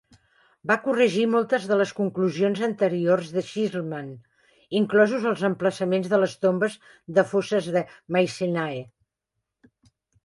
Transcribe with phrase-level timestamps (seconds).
[0.69, 4.09] Va corregir moltes de les conclusions anteriors de Schliemann,
[4.79, 6.79] inclosos els emplaçaments de les tombes
[7.19, 7.85] de foses de
[8.17, 8.85] Mycenae.